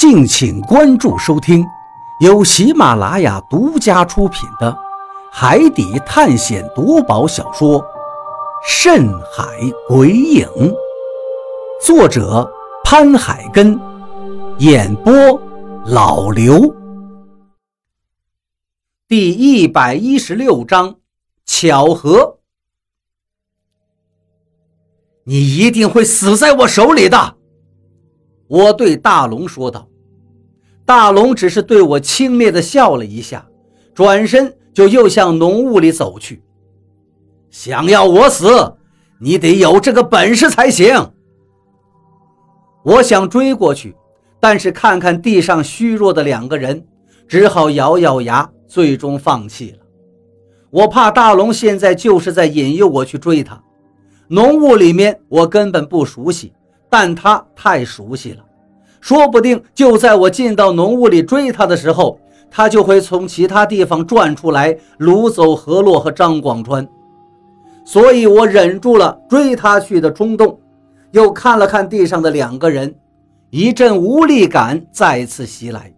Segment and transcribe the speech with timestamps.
[0.00, 1.62] 敬请关注收听，
[2.20, 4.72] 由喜马拉雅独家出品的
[5.30, 7.78] 《海底探险夺宝小说》
[8.66, 9.44] 《深海
[9.86, 10.46] 鬼影》，
[11.84, 12.50] 作者
[12.82, 13.78] 潘海根，
[14.56, 15.12] 演播
[15.84, 16.74] 老刘。
[19.06, 20.94] 第一百一十六章，
[21.44, 22.38] 巧合。
[25.24, 27.36] 你一定会死在我手里的，
[28.48, 29.86] 我对大龙说道。
[30.90, 33.46] 大龙只是对我轻蔑地笑了一下，
[33.94, 36.42] 转身就又向浓雾里走去。
[37.48, 38.74] 想要我死，
[39.20, 41.12] 你得有这个本事才行。
[42.82, 43.94] 我想追过去，
[44.40, 46.84] 但是看看地上虚弱的两个人，
[47.28, 49.78] 只好咬咬牙，最终放弃了。
[50.70, 53.62] 我怕大龙现在就是在引诱我去追他。
[54.26, 56.52] 浓雾里面我根本不熟悉，
[56.88, 58.44] 但他太熟悉了。
[59.00, 62.18] 说不定就在我进到浓雾里追他的时候，
[62.50, 66.86] 他就会从其他地方转出来掳走何洛和张广川。
[67.84, 70.60] 所以我忍住了追他去的冲动，
[71.12, 72.94] 又看了看地上的两个人，
[73.48, 75.92] 一阵无力感再次袭来。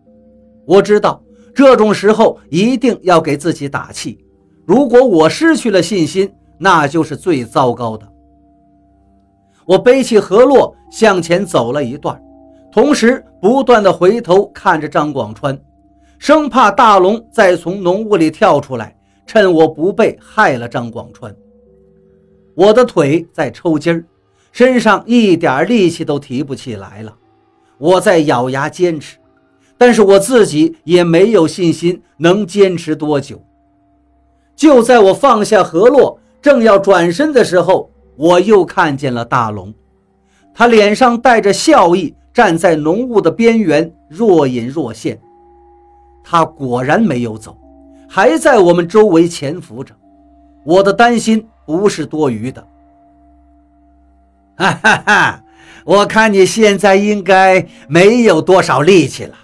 [0.64, 1.20] 我知道
[1.54, 4.18] 这种时候一定要给自己打气，
[4.64, 8.08] 如果我失去了信心，那就是最糟糕的。
[9.66, 12.18] 我背起何洛向前走了一段。
[12.72, 15.56] 同时，不断的回头看着张广川，
[16.18, 21.36] 生怕大龙再从浓雾里跳出来，趁我不备害了张广川。
[22.54, 24.02] 我的腿在抽筋儿，
[24.52, 27.14] 身上一点力气都提不起来了。
[27.76, 29.18] 我在咬牙坚持，
[29.76, 33.38] 但是我自己也没有信心能坚持多久。
[34.56, 39.74] 就在我放下河洛，正要转身的时候，我又看见了大龙，
[40.54, 42.14] 他脸上带着笑意。
[42.32, 45.20] 站在浓雾的边缘，若隐若现。
[46.24, 47.56] 他果然没有走，
[48.08, 49.94] 还在我们周围潜伏着。
[50.64, 52.66] 我的担心不是多余的。
[54.56, 55.44] 哈 哈哈！
[55.84, 59.34] 我看你现在应该没有多少力气了，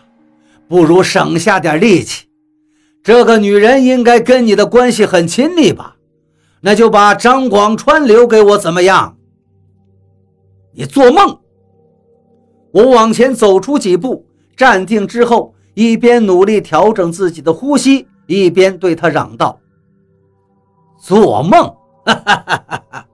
[0.69, 2.27] 不如省下点力气。
[3.03, 5.97] 这个女人应该跟你的关系很亲密吧？
[6.61, 9.17] 那就把张广川留给我，怎么样？
[10.75, 11.41] 你做梦！
[12.71, 19.59] 我往前走出几步，站定之后，一边努力调整自己的呼吸，一边对他嚷道
[21.01, 21.75] ：“做梦！
[22.05, 23.07] 哈哈哈哈！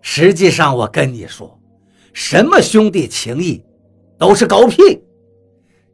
[0.00, 1.60] 实际上，我跟你说，
[2.14, 3.62] 什么兄弟情谊，
[4.18, 5.02] 都是狗屁！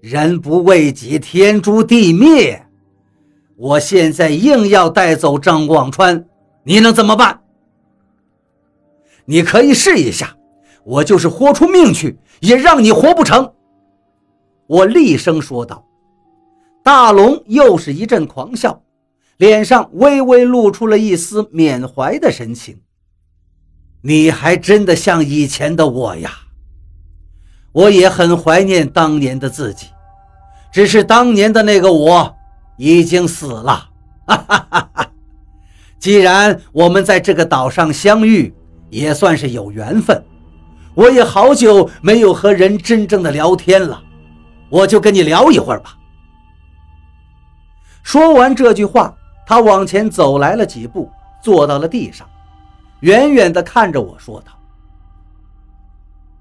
[0.01, 2.65] 人不为己，天诛地灭。
[3.57, 6.25] 我现在硬要带走张广川，
[6.63, 7.41] 你能怎么办？
[9.25, 10.37] 你可以试一下。”
[10.87, 13.53] 我就是豁出命去，也让你活不成！
[14.69, 15.85] 我厉声说道。
[16.85, 18.81] 大龙又是一阵狂笑，
[19.37, 22.79] 脸上微微露出了一丝缅怀的神情。
[24.03, 26.31] 你还真的像以前的我呀！
[27.73, 29.89] 我也很怀念当年的自己，
[30.73, 32.37] 只是当年的那个我
[32.77, 33.91] 已经死了。
[34.25, 35.11] 哈哈哈哈！
[35.99, 38.55] 既然我们在这个岛上相遇，
[38.89, 40.25] 也算是有缘分。
[40.97, 44.03] 我也好久没有和人真正的聊天了，
[44.71, 45.95] 我就跟你聊一会儿吧。
[48.03, 49.15] 说完这句话，
[49.47, 51.11] 他往前走来了几步，
[51.43, 52.27] 坐到了地上，
[53.01, 54.53] 远远地看着我说道：“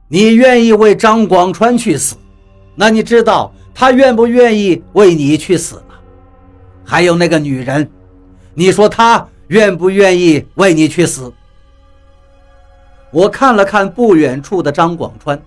[0.07, 2.15] 你愿意为张广川去死，
[2.75, 5.95] 那你知道他愿不愿意为你去死吗？
[6.85, 7.91] 还有那个女人，
[8.53, 11.33] 你说她愿不愿意为你去死？”
[13.15, 15.41] 我看了看不远处的张广川，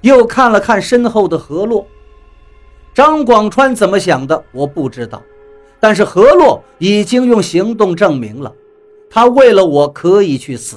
[0.00, 1.86] 又看了看身后的何洛。
[2.92, 5.22] 张广川怎么想的，我不知道，
[5.78, 8.52] 但是何洛已经用行动证明了，
[9.08, 10.76] 他为了我可以去死。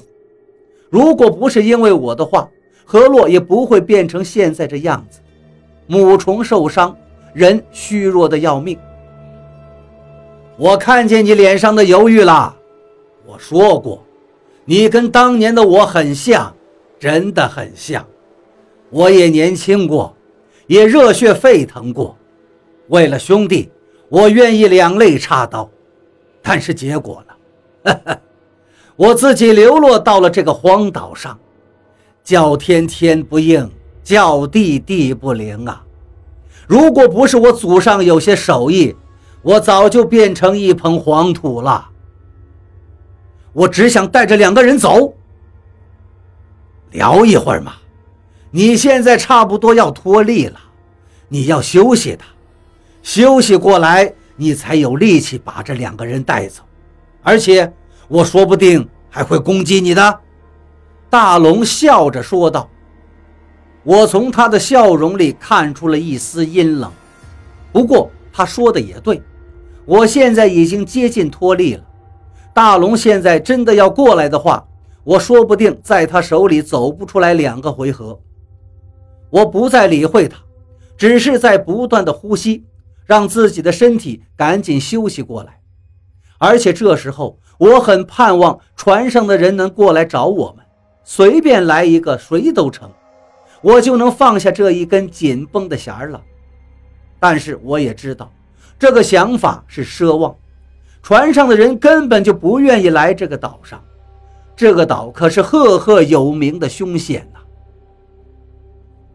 [0.92, 2.48] 如果不是因为我的话，
[2.86, 5.20] 何洛也不会变成现在这样子，
[5.88, 6.96] 母虫受伤，
[7.34, 8.78] 人虚弱的要命。
[10.56, 12.56] 我看见你脸上的犹豫了，
[13.26, 14.04] 我说过。
[14.70, 16.54] 你跟当年的我很像，
[17.00, 18.06] 真的很像。
[18.90, 20.14] 我也年轻过，
[20.68, 22.18] 也热血沸腾过。
[22.90, 23.70] 为了兄弟，
[24.10, 25.70] 我愿意两肋插刀。
[26.42, 27.94] 但是结果呢？
[27.94, 28.20] 哈 哈
[28.98, 31.40] 我自己流落到了这个荒岛上，
[32.22, 33.72] 叫天天不应，
[34.04, 35.82] 叫地地不灵啊！
[36.68, 38.94] 如果不是我祖上有些手艺，
[39.42, 41.90] 我早就变成一捧黄土了。
[43.54, 45.14] 我只想带着两个人走，
[46.92, 47.74] 聊一会儿嘛。
[48.52, 50.60] 你现在差不多要脱力了，
[51.28, 52.24] 你要休息的，
[53.02, 56.64] 休息过来，你才有力气把这两个人带走。
[57.22, 57.74] 而且，
[58.08, 60.20] 我说不定还会攻击你的。”
[61.10, 62.70] 大龙笑着说道。
[63.84, 66.92] 我从他的笑容里看出了一丝阴冷。
[67.72, 69.22] 不过他说的也对，
[69.86, 71.84] 我现在已经接近脱力了。
[72.58, 74.68] 大龙现在真的要过来的话，
[75.04, 78.20] 我说不定在他手里走不出来两个回合。
[79.30, 80.40] 我不再理会他，
[80.98, 82.66] 只是在不断的呼吸，
[83.06, 85.60] 让自己的身体赶紧休息过来。
[86.40, 90.66] 而且这时候，我很盼望船上的人能过来找我们，
[91.04, 92.90] 随便来一个谁都成，
[93.62, 96.20] 我就能放下这一根紧绷的弦了。
[97.20, 98.34] 但是我也知道，
[98.80, 100.36] 这个想法是奢望，
[101.08, 103.82] 船上的人根本就不愿意来这个岛上。
[104.58, 107.40] 这个岛可是赫赫有名的凶险呐！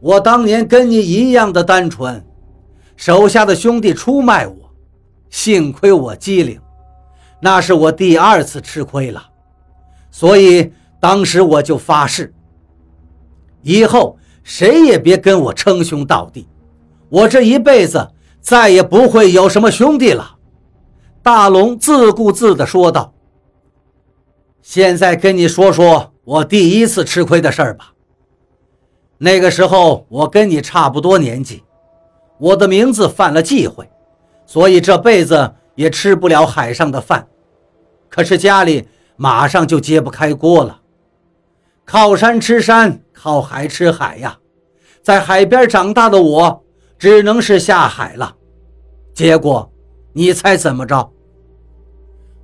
[0.01, 2.25] 我当年跟你一样的单纯，
[2.97, 4.57] 手下的兄弟出卖我，
[5.29, 6.59] 幸亏我机灵，
[7.43, 9.23] 那是我第二次吃亏了，
[10.11, 12.33] 所以当时我就发誓，
[13.61, 16.49] 以后谁也别跟我称兄道弟，
[17.11, 18.09] 我这一辈子
[18.41, 20.37] 再也不会有什么兄弟了。”
[21.23, 23.15] 大龙自顾自地说道。
[24.61, 27.93] 现在跟你说说我第一次吃亏的事儿吧。
[29.19, 31.63] 那个时候我跟你差不多年纪，
[32.39, 33.89] 我的名字犯了忌讳，
[34.47, 37.29] 所以这辈子也吃不了海上的饭。
[38.09, 40.81] 可是家里马上就揭不开锅了，
[41.85, 44.37] 靠山吃山，靠海吃海呀。
[45.03, 46.65] 在海边长大的我，
[46.99, 48.37] 只能是下海了。
[49.15, 49.73] 结果，
[50.13, 51.12] 你猜怎么着？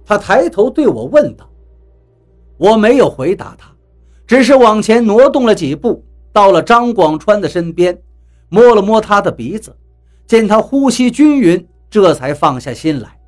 [0.08, 1.46] 他抬头对我问道。
[2.56, 3.70] 我没有回答他，
[4.26, 6.02] 只是往前挪动了几步，
[6.32, 8.00] 到了张广川的身边，
[8.48, 9.76] 摸了摸他的鼻子，
[10.26, 13.20] 见他呼吸均匀，这才放下心来。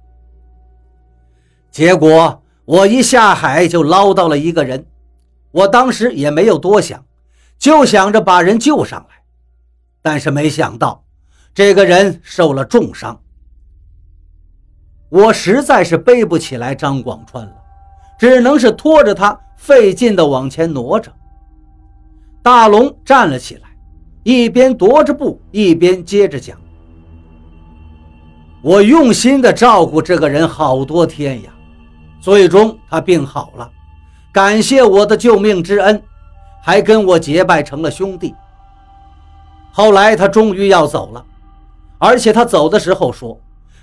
[1.71, 4.87] 结果我一下海就捞到了一个人，
[5.53, 7.05] 我当时也没有多想，
[7.59, 9.23] 就想着把人救上来，
[10.01, 11.05] 但是没想到
[11.53, 13.21] 这个人受了重伤，
[15.11, 17.53] 我实在是背不起来张广川了。
[18.19, 21.11] 只能是拖着他费劲地往前挪着。
[22.43, 23.63] 大龙站了起来，
[24.23, 26.55] 一边踱着步，一边接着讲
[28.61, 31.51] ：“我用心地照顾这个人好多天呀，
[32.21, 33.71] 最终他病好了，
[34.31, 36.03] 感谢我的救命之恩，
[36.63, 38.35] 还跟我结拜成了兄弟。
[39.73, 41.25] 后来他终于要走了，
[41.97, 43.41] 而且他走的时候说，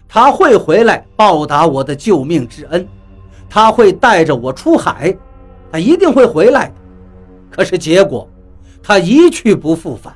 [0.07, 2.87] 他会回来报答我的救命之恩。”
[3.49, 5.17] 他会带着我出海，
[5.71, 6.73] 他一定会回来的。
[7.49, 8.29] 可是结果，
[8.83, 10.13] 他一去不复返。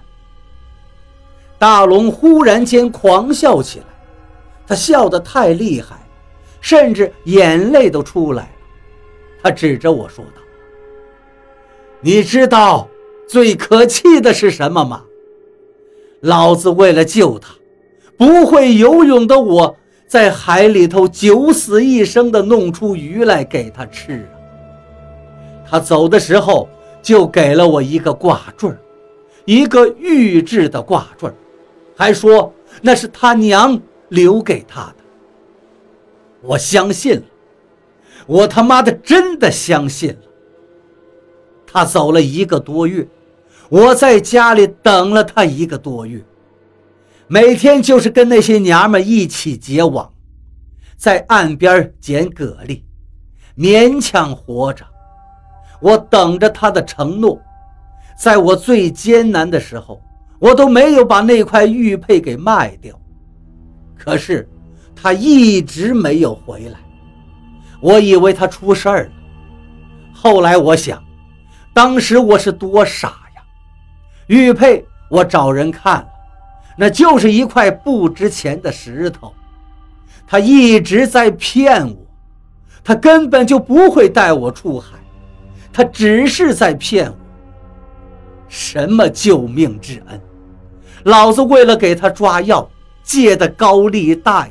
[1.57, 3.85] 大龙忽然间狂笑起来，
[4.67, 5.95] 他笑得太厉害，
[6.59, 8.49] 甚至眼泪都出来了。
[9.41, 10.41] 他指着我说道
[12.01, 12.89] ：“你知道
[13.29, 15.03] 最可气的是什么吗？
[16.19, 17.53] 老子为了救他，
[18.17, 19.77] 不会游泳的我。”
[20.11, 24.35] 在海里头九死一生的弄出鱼来给他吃啊！
[25.65, 26.67] 他走的时候
[27.01, 28.69] 就给了我一个挂坠
[29.45, 31.31] 一个玉制的挂坠
[31.95, 34.95] 还说那是他娘留给他的。
[36.41, 37.24] 我相信了，
[38.27, 40.27] 我他妈的真的相信了。
[41.65, 43.07] 他走了一个多月，
[43.69, 46.21] 我在家里等了他一个多月。
[47.33, 50.11] 每天就是跟那些娘们一起结网，
[50.97, 52.83] 在岸边捡蛤蜊，
[53.55, 54.85] 勉强活着。
[55.79, 57.41] 我等着他的承诺，
[58.19, 60.01] 在我最艰难的时候，
[60.39, 63.00] 我都没有把那块玉佩给卖掉。
[63.97, 64.45] 可是
[64.93, 66.79] 他一直没有回来，
[67.79, 69.11] 我以为他出事儿了。
[70.11, 71.01] 后来我想，
[71.73, 73.07] 当时我是多傻
[73.38, 73.41] 呀！
[74.27, 76.07] 玉佩我找人看了。
[76.81, 79.31] 那就是一块不值钱的石头，
[80.25, 81.95] 他一直在骗我，
[82.83, 84.97] 他根本就不会带我出海，
[85.71, 87.15] 他只是在骗我。
[88.50, 90.19] 什么救命之恩，
[91.03, 92.67] 老子为了给他抓药
[93.03, 94.50] 借的高利贷，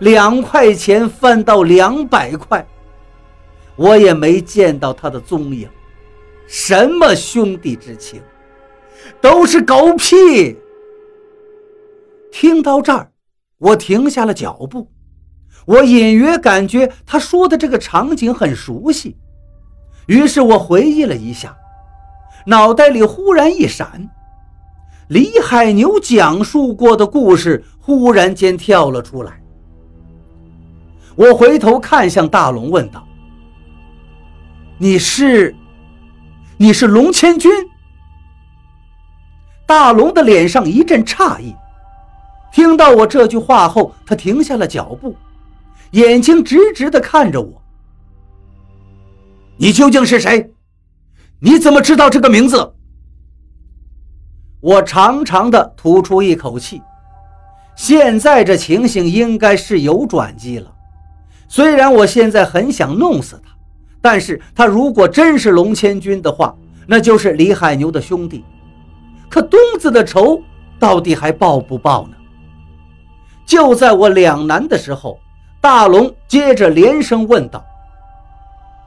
[0.00, 2.62] 两块钱翻到两百块，
[3.74, 5.66] 我也没见到他的踪影。
[6.46, 8.20] 什么兄弟之情，
[9.18, 10.54] 都是狗屁！
[12.38, 13.12] 听到这儿，
[13.56, 14.92] 我停下了脚步。
[15.64, 19.16] 我隐约感觉他说的这个场景很熟悉，
[20.06, 21.56] 于是我回忆了一下，
[22.44, 24.06] 脑袋里忽然一闪：
[25.08, 29.40] 李海牛讲述过的故事忽然间跳了出来。
[31.14, 33.08] 我回头看向大龙，问道
[34.76, 35.56] ：“你是？
[36.58, 37.50] 你是龙千军？”
[39.64, 41.56] 大龙的脸上一阵诧异，
[42.56, 45.14] 听到我这句话后，他停下了脚步，
[45.90, 47.62] 眼睛直直地看着我。
[49.58, 50.54] “你究竟是谁？
[51.38, 52.72] 你怎么知道这个名字？”
[54.60, 56.80] 我长长的吐出一口气，
[57.76, 60.72] 现在这情形应该是有转机了。
[61.48, 63.54] 虽然我现在很想弄死他，
[64.00, 68.42] 但是他如果真是龙千军的话，那就是李海牛的兄弟。
[69.28, 70.40] 可东子的仇
[70.78, 72.16] 到底还报不报呢？
[73.46, 75.18] 就在我两难的时候，
[75.60, 77.64] 大龙接着连声问道：“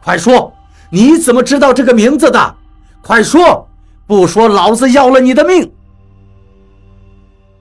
[0.04, 0.54] 快说，
[0.90, 2.56] 你怎么知道这个名字的？
[3.02, 3.68] 快说，
[4.06, 5.72] 不说老子要了你的命！”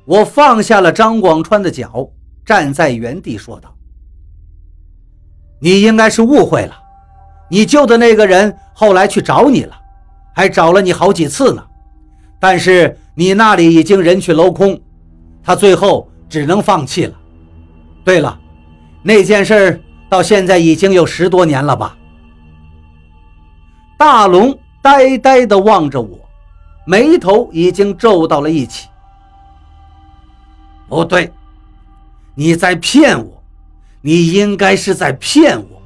[0.04, 2.08] 我放下了张广川的脚，
[2.44, 3.72] 站在原地说道。
[5.60, 6.74] 你应该是误会了，
[7.48, 9.74] 你救的那个人后来去找你了，
[10.34, 11.64] 还找了你好几次呢。
[12.40, 14.80] 但是你那里已经人去楼空，
[15.42, 17.14] 他最后只能放弃了。
[18.04, 18.38] 对了，
[19.02, 21.96] 那件事到现在已经有十多年了吧？
[23.96, 26.18] 大龙呆呆地望着我，
[26.86, 28.88] 眉头已经皱到了一起。
[30.88, 31.32] 不对，
[32.34, 33.34] 你在骗我。
[34.00, 35.82] 你应该是在骗我，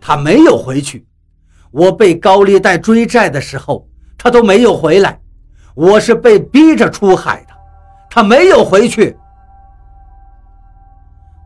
[0.00, 1.06] 他没有回去。
[1.70, 3.86] 我被高利贷追债的时候，
[4.18, 5.18] 他都没有回来。
[5.74, 7.54] 我是被逼着出海的，
[8.10, 9.16] 他没有回去。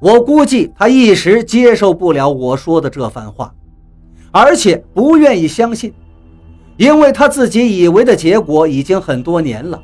[0.02, 3.54] 我估计他一时接受不了我说的这番话，
[4.32, 5.94] 而且不愿意相信，
[6.76, 9.80] 因为他自己以为的结果已经很多年了，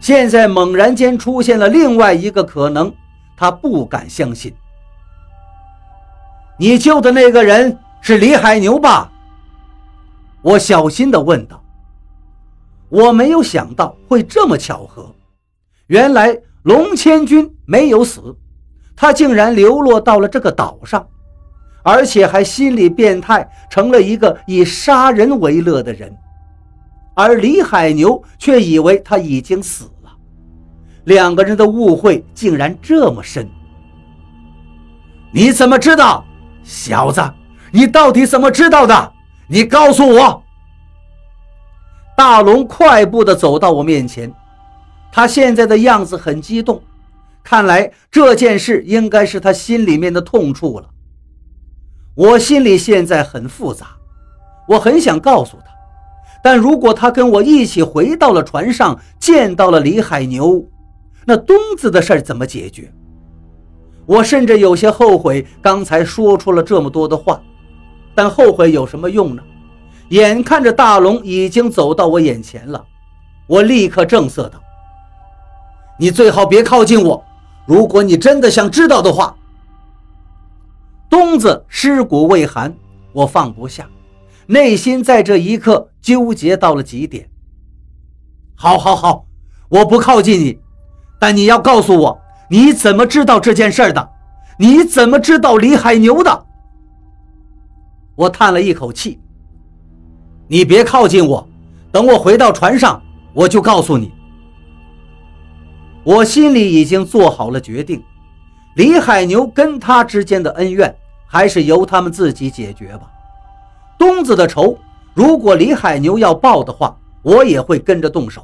[0.00, 2.92] 现在猛然间出现了另外一个可能，
[3.36, 4.52] 他不敢相信。
[6.58, 9.12] 你救的那个人是李海牛吧？
[10.42, 11.62] 我小心地问道。
[12.88, 15.14] 我没有想到会这么巧合，
[15.86, 18.36] 原来龙千军没有死，
[18.96, 21.06] 他竟然流落到了这个岛上，
[21.82, 26.14] 而且还心理变态，成了一个以杀人为乐的人。
[27.14, 30.10] 而李海牛却以为他已经死了，
[31.04, 33.48] 两个人的误会竟然这么深。
[35.32, 36.24] 你怎么知道？
[36.62, 37.20] 小子，
[37.70, 39.12] 你到底怎么知道的？
[39.48, 40.42] 你告诉我！
[42.16, 44.32] 大龙快步地走到我面前，
[45.10, 46.80] 他现在的样子很激动，
[47.44, 50.88] 看来这件事应该是他心里面的痛处了。
[52.14, 53.88] 我心里现在很复杂，
[54.68, 55.72] 我很想告诉他，
[56.42, 60.64] 但如果他跟我一起回到了船上，见到了李海牛，
[61.24, 62.92] 那东子的事怎么解决？
[64.04, 67.40] 我甚至有些后悔刚才说出了这么多的话，
[68.14, 69.42] 但后悔有什么用呢？
[70.08, 72.84] 眼看着大龙已经走到我眼前了，
[73.46, 74.60] 我立刻正色道
[75.98, 77.24] ：“你最好别靠近我，
[77.66, 79.36] 如果你真的想知道的话。”
[81.10, 82.74] 东子尸骨未寒，
[83.12, 83.86] 我放不下，
[84.46, 87.28] 内心在这一刻纠结到了极点。
[88.54, 89.26] 好，好，好，
[89.68, 90.58] 我不靠近你，
[91.18, 92.18] 但你要告诉我。
[92.48, 94.08] 你怎么知道这件事的？
[94.58, 96.46] 你怎么知道李海牛的？
[98.14, 99.20] 我叹了一口气。
[100.48, 101.46] 你别靠近我，
[101.90, 103.02] 等我回到船上，
[103.34, 104.12] 我就告诉你。
[106.04, 108.02] 我心里已经做好了决定，
[108.74, 110.92] 李海牛跟他之间的恩怨，
[111.26, 113.02] 还是由他们自己解决吧。
[113.96, 114.76] 东子的仇，
[115.14, 118.42] 如果李海牛要报的话，我也会跟着动手；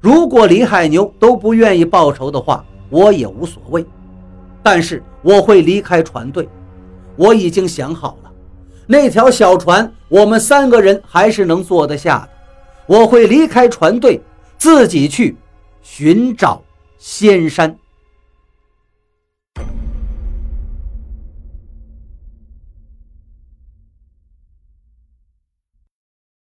[0.00, 3.84] 如果李海牛都不愿意报仇的话，我也无所谓，
[4.62, 6.48] 但是我会离开船队。
[7.16, 8.30] 我已经想好了，
[8.86, 12.28] 那条小船我们三个人还是能坐得下的。
[12.86, 14.22] 我会离开船队，
[14.56, 15.36] 自己去
[15.82, 16.62] 寻找
[16.98, 17.78] 仙山。